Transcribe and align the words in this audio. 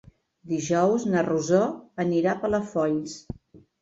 Dijous 0.51 1.05
na 1.11 1.23
Rosó 1.29 1.61
anirà 2.07 2.33
a 2.33 2.39
Palafolls. 2.47 3.19